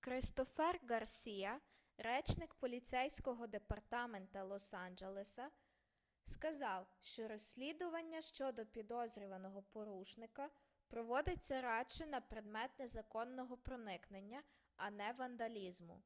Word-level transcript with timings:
кристофер 0.00 0.80
ґарсіа 0.90 1.60
речник 1.98 2.54
поліцейського 2.54 3.46
департамента 3.46 4.44
лос-анджелеса 4.44 5.44
сказав 6.24 6.86
що 7.00 7.28
розслідування 7.28 8.20
щодо 8.20 8.66
підозрюваного 8.66 9.62
порушника 9.62 10.48
проводиться 10.88 11.60
радше 11.60 12.06
на 12.06 12.20
предмет 12.20 12.70
незаконного 12.78 13.56
проникнення 13.56 14.42
а 14.76 14.90
не 14.90 15.12
вандалізму 15.12 16.00